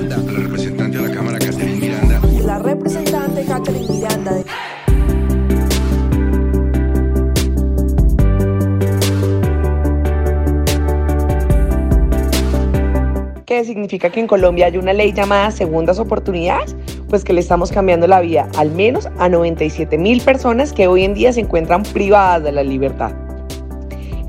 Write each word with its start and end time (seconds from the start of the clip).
Miranda. 0.00 0.32
La 0.32 0.38
representante 0.38 0.98
de 0.98 1.08
la 1.08 1.14
Cámara, 1.14 1.38
Catherine 1.38 1.76
Miranda. 1.76 2.20
La 2.44 2.58
representante 2.60 3.44
Catherine 3.44 3.86
Miranda. 3.88 4.32
De... 4.32 4.44
¿Qué 13.44 13.64
significa 13.64 14.10
que 14.10 14.20
en 14.20 14.28
Colombia 14.28 14.66
hay 14.66 14.76
una 14.76 14.92
ley 14.92 15.12
llamada 15.12 15.50
segundas 15.50 15.98
oportunidades? 15.98 16.76
Pues 17.08 17.24
que 17.24 17.32
le 17.32 17.40
estamos 17.40 17.72
cambiando 17.72 18.06
la 18.06 18.20
vida 18.20 18.48
al 18.56 18.70
menos 18.70 19.08
a 19.18 19.28
97 19.28 19.98
mil 19.98 20.20
personas 20.20 20.72
que 20.72 20.86
hoy 20.86 21.02
en 21.02 21.14
día 21.14 21.32
se 21.32 21.40
encuentran 21.40 21.82
privadas 21.82 22.44
de 22.44 22.52
la 22.52 22.62
libertad. 22.62 23.12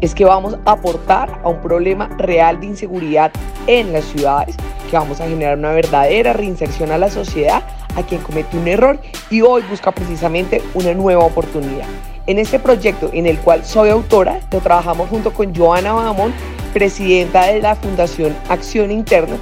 Es 0.02 0.16
que 0.16 0.26
vamos 0.26 0.58
a 0.66 0.72
aportar 0.72 1.42
a 1.44 1.50
un 1.50 1.62
problema 1.62 2.08
real 2.18 2.60
de 2.60 2.68
inseguridad 2.68 3.32
en 3.68 3.94
las 3.94 4.06
ciudades, 4.06 4.56
que 4.90 4.98
vamos 4.98 5.22
a 5.22 5.28
generar 5.28 5.58
una 5.58 5.72
verdadera 5.72 6.34
reinserción 6.34 6.92
a 6.92 6.98
la 6.98 7.10
sociedad, 7.10 7.64
a 7.96 8.04
quien 8.04 8.22
comete 8.22 8.58
un 8.58 8.68
error 8.68 9.00
y 9.30 9.42
hoy 9.42 9.62
busca 9.70 9.92
precisamente 9.92 10.62
una 10.74 10.94
nueva 10.94 11.24
oportunidad. 11.24 11.88
En 12.28 12.40
este 12.40 12.60
proyecto 12.60 13.10
en 13.14 13.26
el 13.26 13.40
cual 13.40 13.66
soy 13.66 13.90
autora, 13.90 14.40
lo 14.52 14.60
trabajamos 14.60 15.10
junto 15.10 15.34
con 15.34 15.56
Joana 15.56 15.94
Bahamón, 15.94 16.34
presidenta 16.74 17.46
de 17.46 17.62
la 17.62 17.76
Fundación 17.76 18.36
Acción 18.50 18.92
Interna, 18.92 19.38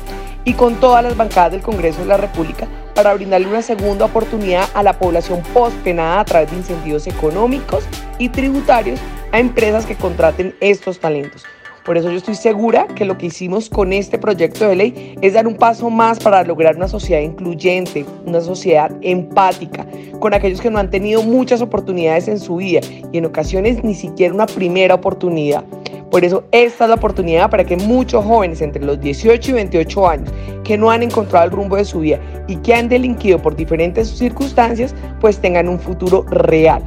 y 0.48 0.54
con 0.54 0.76
todas 0.76 1.04
las 1.04 1.18
bancadas 1.18 1.52
del 1.52 1.62
Congreso 1.62 2.00
de 2.00 2.06
la 2.06 2.16
República 2.16 2.70
para 2.96 3.14
brindarle 3.14 3.48
una 3.48 3.62
segunda 3.62 4.06
oportunidad 4.06 4.70
a 4.74 4.82
la 4.82 4.94
población 4.98 5.44
postpenada 5.54 6.22
a 6.22 6.26
través 6.26 6.50
de 6.50 6.58
incentivos 6.58 7.06
económicos 7.06 7.84
y 8.18 8.30
tributarios 8.30 8.98
a 9.34 9.40
empresas 9.40 9.86
que 9.86 9.96
contraten 9.96 10.56
estos 10.62 11.00
talentos. 11.02 11.44
Por 11.88 11.98
eso 11.98 12.12
yo 12.12 12.18
estoy 12.18 12.36
segura 12.36 12.86
que 12.86 13.06
lo 13.06 13.18
que 13.18 13.28
hicimos 13.28 13.70
con 13.70 13.94
este 13.94 14.18
proyecto 14.18 14.68
de 14.68 14.76
ley 14.76 15.16
es 15.22 15.36
dar 15.36 15.48
un 15.48 15.56
paso 15.56 15.90
más 15.90 16.20
para 16.20 16.44
lograr 16.44 16.76
una 16.76 16.90
sociedad 16.90 17.22
incluyente, 17.22 18.06
una 18.26 18.42
sociedad 18.42 18.92
empática, 19.02 19.88
con 20.20 20.34
aquellos 20.34 20.60
que 20.60 20.70
no 20.70 20.80
han 20.80 20.90
tenido 20.90 21.24
muchas 21.24 21.62
oportunidades 21.62 22.28
en 22.28 22.40
su 22.40 22.58
vida 22.58 22.82
y 23.14 23.20
en 23.20 23.26
ocasiones 23.26 23.86
ni 23.86 23.96
siquiera 23.96 24.34
una 24.34 24.48
primera 24.48 24.96
oportunidad. 24.96 25.64
Por 26.12 26.26
eso 26.26 26.44
esta 26.52 26.84
es 26.84 26.90
la 26.90 26.96
oportunidad 26.98 27.50
para 27.50 27.64
que 27.64 27.78
muchos 27.78 28.26
jóvenes 28.26 28.60
entre 28.60 28.84
los 28.84 29.00
18 29.00 29.52
y 29.52 29.54
28 29.54 30.10
años 30.10 30.30
que 30.66 30.78
no 30.78 30.92
han 30.92 31.04
encontrado 31.04 31.46
el 31.46 31.52
rumbo 31.52 31.78
de 31.78 31.86
su 31.86 32.02
vida 32.02 32.20
y 32.50 32.58
que 32.58 32.74
han 32.74 32.90
delinquido 32.90 33.42
por 33.42 33.56
diferentes 33.56 34.10
circunstancias, 34.10 34.94
pues 35.22 35.40
tengan 35.40 35.70
un 35.70 35.80
futuro 35.80 36.24
real. 36.24 36.84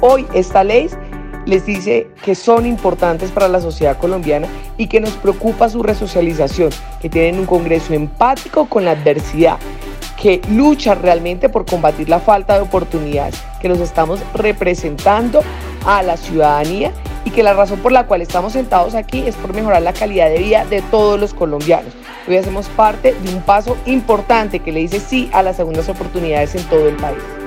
Hoy 0.00 0.26
esta 0.34 0.64
ley 0.64 0.88
les 1.46 1.66
dice 1.66 2.08
que 2.24 2.34
son 2.34 2.66
importantes 2.66 3.30
para 3.30 3.48
la 3.48 3.60
sociedad 3.60 3.98
colombiana 3.98 4.48
y 4.76 4.86
que 4.86 5.00
nos 5.00 5.12
preocupa 5.12 5.68
su 5.68 5.82
resocialización, 5.82 6.70
que 7.00 7.08
tienen 7.08 7.40
un 7.40 7.46
Congreso 7.46 7.94
empático 7.94 8.66
con 8.66 8.84
la 8.84 8.92
adversidad, 8.92 9.58
que 10.20 10.40
lucha 10.50 10.94
realmente 10.94 11.48
por 11.48 11.66
combatir 11.66 12.08
la 12.08 12.20
falta 12.20 12.54
de 12.54 12.60
oportunidades, 12.60 13.42
que 13.60 13.68
nos 13.68 13.80
estamos 13.80 14.20
representando 14.34 15.42
a 15.86 16.02
la 16.02 16.16
ciudadanía 16.16 16.92
y 17.24 17.30
que 17.30 17.42
la 17.42 17.54
razón 17.54 17.80
por 17.80 17.92
la 17.92 18.06
cual 18.06 18.22
estamos 18.22 18.52
sentados 18.52 18.94
aquí 18.94 19.24
es 19.26 19.34
por 19.36 19.54
mejorar 19.54 19.82
la 19.82 19.92
calidad 19.92 20.28
de 20.28 20.38
vida 20.38 20.64
de 20.64 20.82
todos 20.82 21.18
los 21.18 21.34
colombianos. 21.34 21.92
Hoy 22.26 22.36
hacemos 22.36 22.68
parte 22.68 23.14
de 23.14 23.34
un 23.34 23.42
paso 23.42 23.76
importante 23.86 24.60
que 24.60 24.72
le 24.72 24.80
dice 24.80 25.00
sí 25.00 25.28
a 25.32 25.42
las 25.42 25.56
segundas 25.56 25.88
oportunidades 25.88 26.54
en 26.54 26.62
todo 26.64 26.88
el 26.88 26.96
país. 26.96 27.43